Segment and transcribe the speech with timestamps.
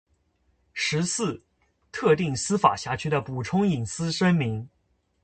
[0.73, 1.43] 十四、
[1.91, 4.67] 特定司法辖区的补充隐私声明